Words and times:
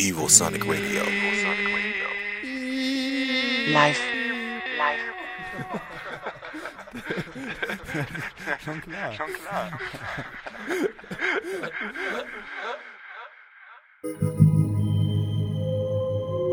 Evosonic 0.00 0.64
Radio. 0.66 1.02
Live. 3.70 4.00
Live. 4.78 5.04
Schon 8.64 8.80
klar. 8.80 9.12
Schon 9.12 9.28
klar. 9.34 9.78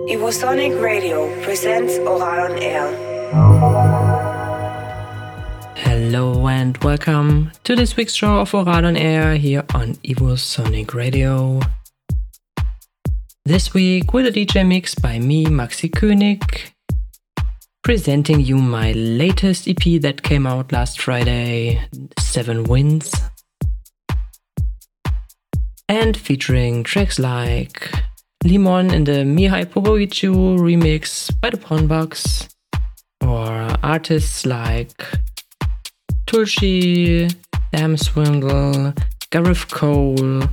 Evosonic 0.10 0.82
Radio 0.82 1.30
presents 1.42 1.98
Ohral 2.00 2.52
on 2.52 2.58
Air. 2.62 2.92
Hello 5.76 6.48
and 6.50 6.78
welcome 6.84 7.52
to 7.64 7.78
this 7.78 7.96
week's 7.96 8.14
show 8.14 8.40
of 8.40 8.52
Ohral 8.52 8.86
on 8.86 8.98
Air 8.98 9.36
here 9.36 9.64
on 9.74 9.96
Evosonic 10.04 10.94
Radio. 10.94 11.62
This 13.48 13.74
week 13.74 14.12
with 14.12 14.26
a 14.26 14.32
DJ 14.34 14.68
mix 14.68 14.94
by 14.94 15.20
me, 15.20 15.46
Maxie 15.46 15.88
König, 15.88 16.44
presenting 17.82 18.42
you 18.42 18.58
my 18.58 18.92
latest 18.92 19.70
EP 19.70 20.02
that 20.02 20.22
came 20.22 20.46
out 20.46 20.74
last 20.74 21.00
Friday, 21.00 21.82
Seven 22.20 22.66
Winds, 22.66 23.10
and 25.88 26.18
featuring 26.18 26.84
tracks 26.84 27.20
like 27.20 27.90
Limon 28.44 28.94
in 28.94 29.06
the 29.06 29.24
Mihai 29.24 29.64
Popoviciu 29.64 30.60
remix 30.60 31.32
by 31.40 31.50
the 31.50 31.58
Pawnbox, 31.58 32.50
or 33.22 33.78
artists 33.82 34.46
like 34.46 35.06
Tulshi, 36.26 37.34
Dam 37.72 37.96
Swindle, 37.96 38.94
Gareth 39.30 39.70
Cole, 39.70 40.44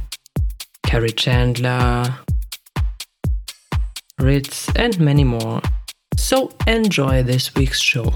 Kerri 0.87 1.11
Chandler, 1.17 2.21
Ritz, 4.21 4.69
and 4.77 4.99
many 5.01 5.25
more. 5.25 5.61
So 6.17 6.53
enjoy 6.67 7.23
this 7.23 7.55
week's 7.55 7.81
show. 7.81 8.13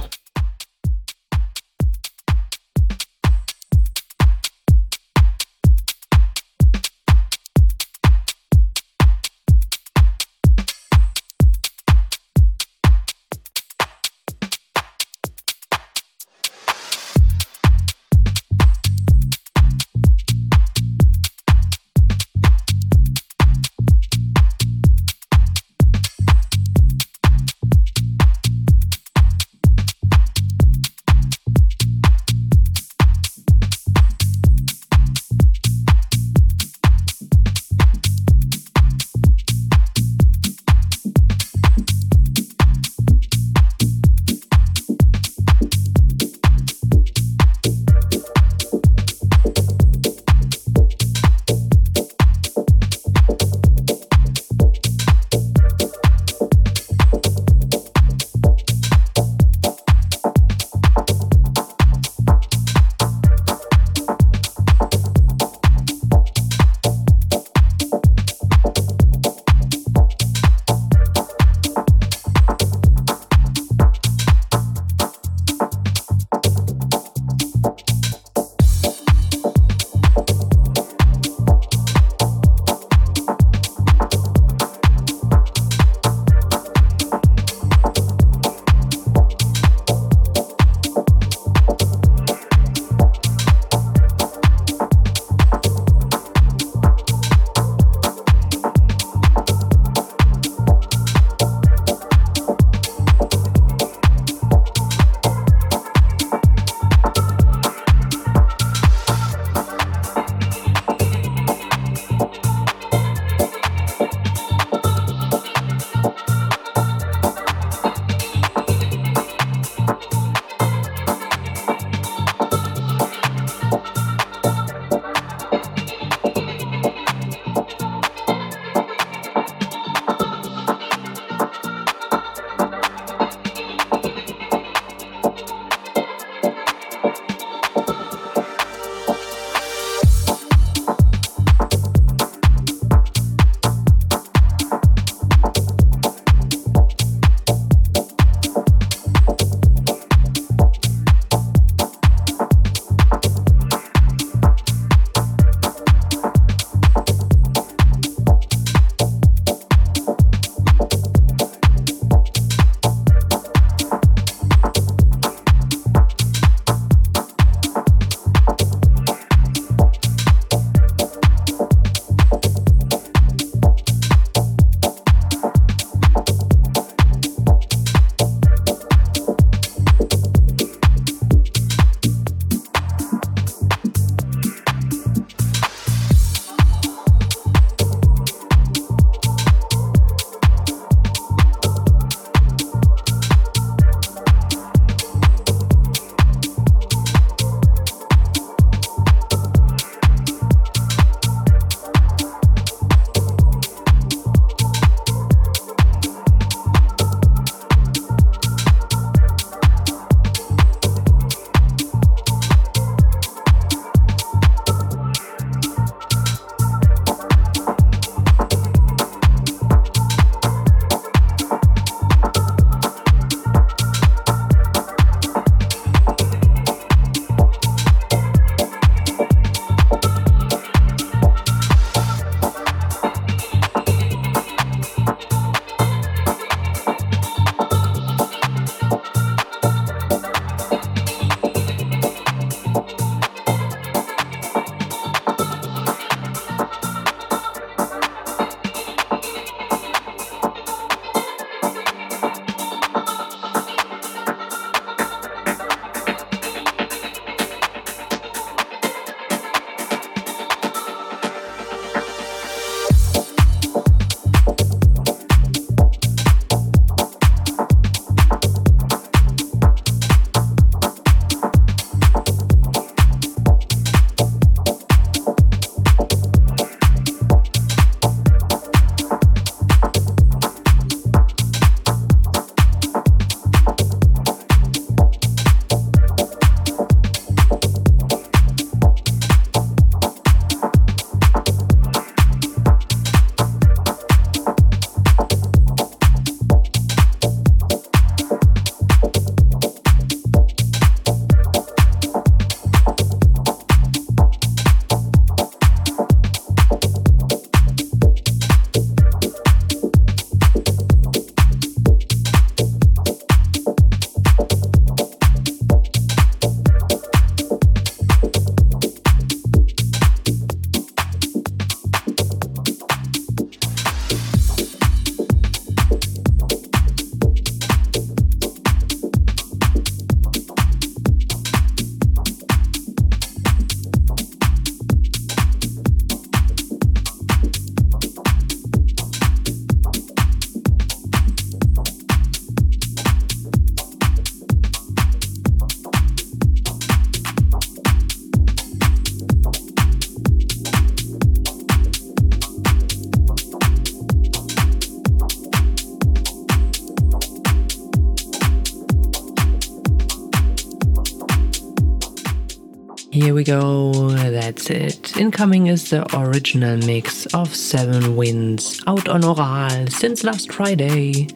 Is 365.68 365.90
the 365.90 366.06
original 366.16 366.78
mix 366.78 367.26
of 367.34 367.54
Seven 367.54 368.16
Winds 368.16 368.82
out 368.86 369.06
on 369.06 369.20
Ohral 369.20 369.92
since 369.92 370.24
last 370.24 370.50
Friday. 370.50 371.26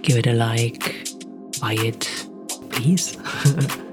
Give 0.00 0.16
it 0.16 0.26
a 0.26 0.32
like, 0.32 1.06
buy 1.60 1.74
it, 1.74 2.08
please. 2.70 3.18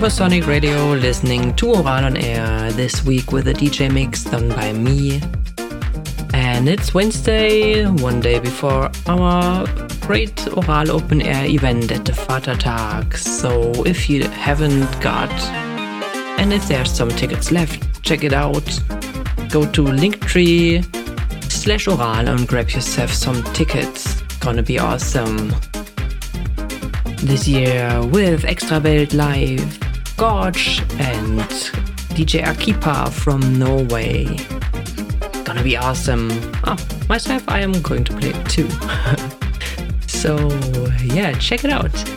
on 0.00 0.30
Radio, 0.46 0.92
listening 0.94 1.54
to 1.56 1.66
Ohral 1.66 2.04
on 2.04 2.16
Air 2.16 2.72
this 2.72 3.04
week 3.04 3.32
with 3.32 3.48
a 3.48 3.52
DJ 3.52 3.92
mix 3.92 4.24
done 4.24 4.48
by 4.48 4.72
me. 4.72 5.20
And 6.32 6.70
it's 6.70 6.94
Wednesday, 6.94 7.84
one 7.84 8.18
day 8.18 8.38
before 8.38 8.90
our 9.06 9.66
great 10.00 10.34
Ohral 10.56 10.88
Open 10.88 11.20
Air 11.20 11.44
event 11.44 11.92
at 11.92 12.06
the 12.06 12.12
Vatertag. 12.12 13.14
So 13.14 13.72
if 13.84 14.08
you 14.08 14.26
haven't 14.28 14.88
got, 15.02 15.30
and 16.40 16.54
if 16.54 16.66
there's 16.66 16.90
some 16.90 17.10
tickets 17.10 17.52
left, 17.52 18.02
check 18.02 18.24
it 18.24 18.32
out. 18.32 18.64
Go 19.50 19.70
to 19.70 19.82
Linktree 19.82 20.82
slash 21.52 21.86
Ohral 21.86 22.26
and 22.26 22.48
grab 22.48 22.70
yourself 22.70 23.12
some 23.12 23.42
tickets. 23.52 24.22
Gonna 24.40 24.62
be 24.62 24.78
awesome 24.78 25.54
this 27.18 27.46
year 27.46 28.00
with 28.06 28.44
Extrawelt 28.44 29.12
Live, 29.12 29.89
Gorge, 30.20 30.80
and 30.98 31.40
DJ 32.10 32.44
Akipa 32.44 33.10
from 33.10 33.58
Norway. 33.58 34.26
Gonna 35.44 35.62
be 35.62 35.78
awesome. 35.78 36.28
Oh, 36.64 36.76
myself, 37.08 37.42
I 37.48 37.60
am 37.60 37.72
going 37.80 38.04
to 38.04 38.12
play 38.12 38.28
it 38.34 38.44
too. 38.50 38.68
so, 40.06 40.36
yeah, 41.02 41.32
check 41.38 41.64
it 41.64 41.70
out. 41.70 42.09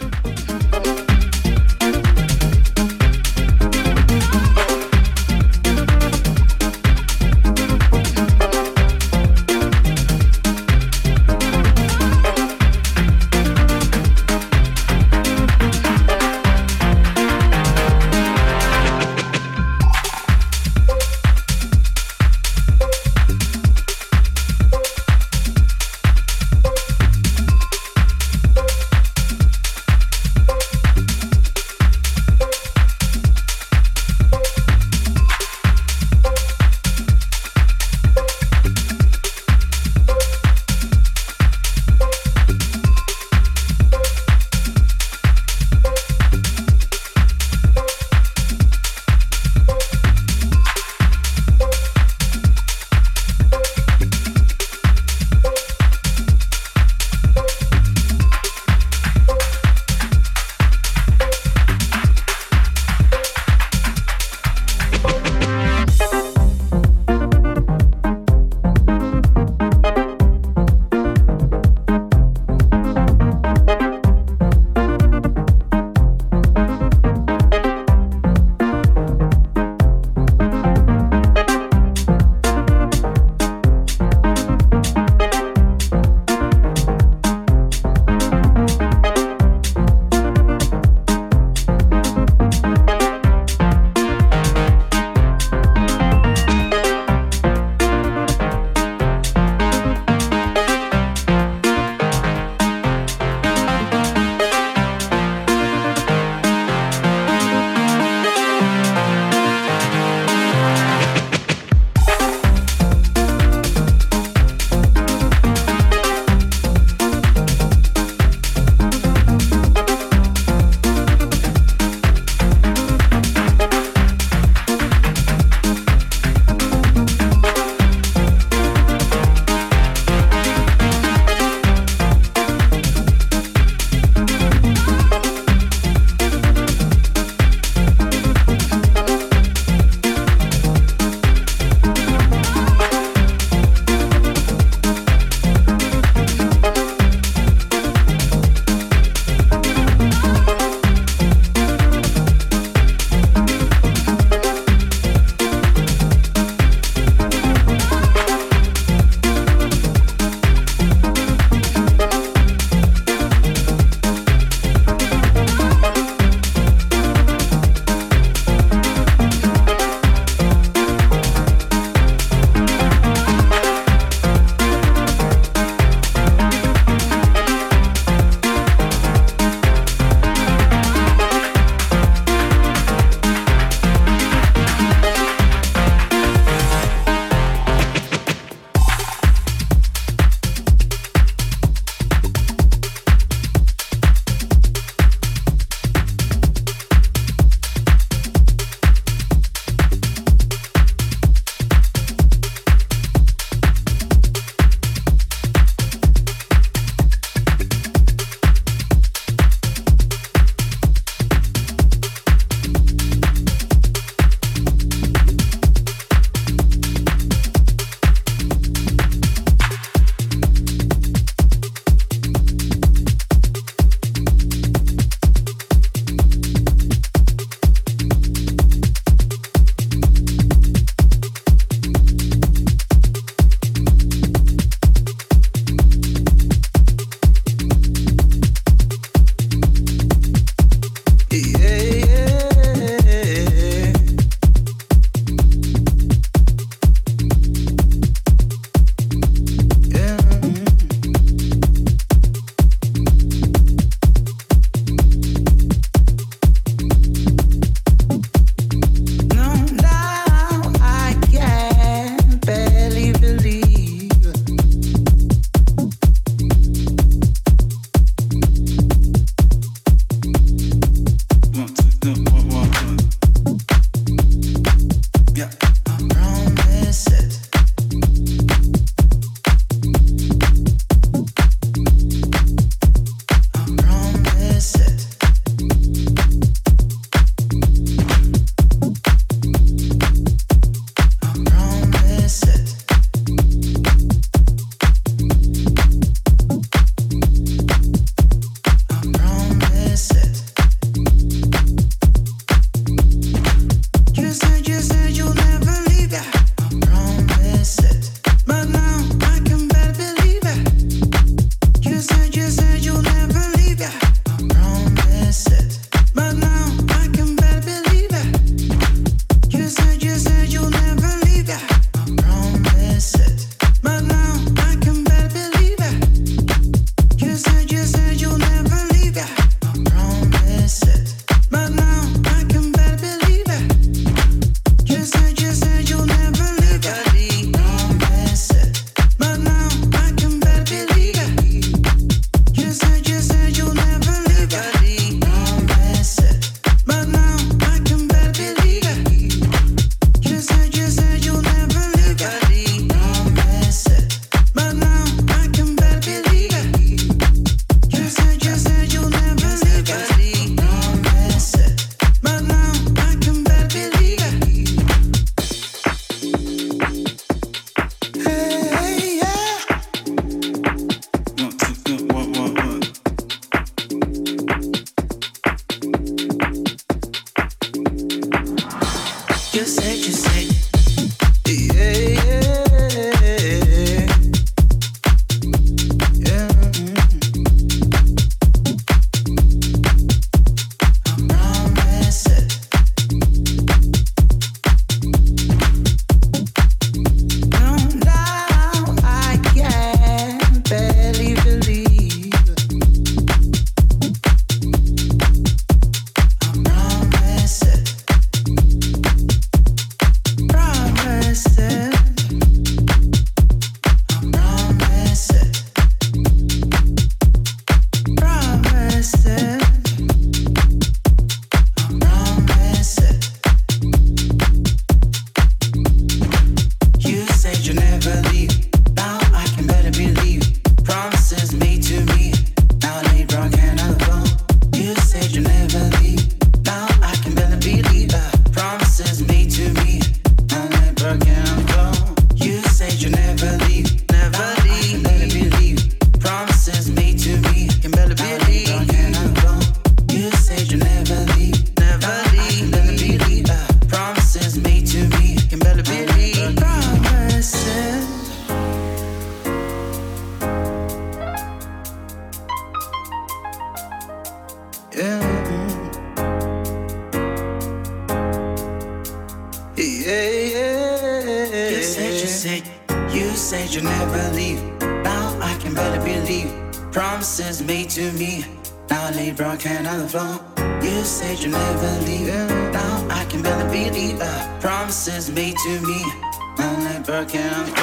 I 487.24 487.26
can 487.26 487.83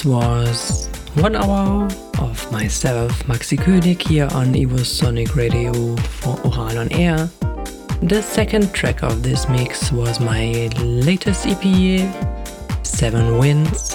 This 0.00 0.06
was 0.06 0.86
one 1.12 1.36
hour 1.36 1.86
of 2.20 2.50
myself, 2.50 3.28
Maxie 3.28 3.58
König, 3.58 4.00
here 4.00 4.28
on 4.32 4.54
Evosonic 4.54 5.34
Radio 5.34 5.74
for 5.96 6.36
Ohral 6.36 6.80
on 6.80 6.90
Air. 6.92 7.28
The 8.00 8.22
second 8.22 8.72
track 8.72 9.02
of 9.02 9.22
this 9.22 9.46
mix 9.50 9.92
was 9.92 10.18
my 10.18 10.70
latest 10.78 11.46
EP, 11.46 11.64
Seven 12.82 13.36
Winds. 13.36 13.94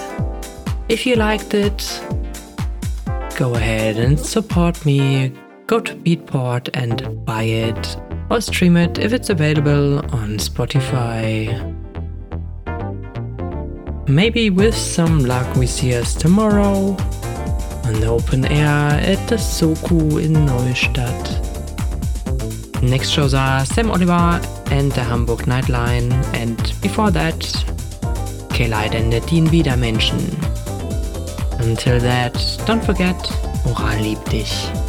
If 0.90 1.08
you 1.08 1.16
liked 1.16 1.56
it, 1.56 1.82
go 3.36 3.56
ahead 3.56 3.98
and 3.98 4.20
support 4.20 4.86
me. 4.86 5.34
Go 5.66 5.80
to 5.80 5.96
Beatport 5.96 6.70
and 6.76 7.26
buy 7.26 7.46
it 7.46 7.98
or 8.30 8.42
stream 8.42 8.78
it 8.78 9.00
if 9.00 9.12
it's 9.12 9.32
available 9.32 9.98
on 10.14 10.38
Spotify. 10.38 11.75
Maybe 14.08 14.52
with 14.52 14.78
some 14.78 15.26
luck 15.26 15.56
we 15.56 15.66
see 15.66 15.96
us 15.96 16.14
tomorrow 16.14 16.96
on 17.86 18.00
the 18.00 18.06
open 18.08 18.46
air 18.46 19.00
at 19.02 19.28
the 19.28 19.36
Soku 19.36 20.24
in 20.24 20.34
Neustadt. 20.46 21.42
Next 22.84 23.10
shows 23.10 23.34
are 23.34 23.66
Sam 23.66 23.90
Oliver 23.90 24.40
and 24.70 24.92
the 24.92 25.04
Hamburg 25.04 25.48
Nightline, 25.48 26.14
and 26.36 26.58
before 26.82 27.10
that, 27.12 27.42
K-Light 28.54 28.94
and 28.94 29.12
the 29.12 29.22
Wieder 29.22 29.76
Menschen. 29.76 30.22
Until 31.60 32.00
that, 32.00 32.34
don't 32.68 32.86
forget, 32.86 33.18
Ohral 33.66 34.02
liebt 34.04 34.30
dich. 34.30 34.85